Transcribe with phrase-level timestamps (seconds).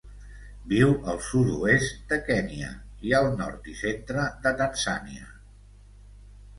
[0.69, 2.71] Viu al sud-oest de Kenya
[3.11, 5.33] i el nord i centre de Tanzània.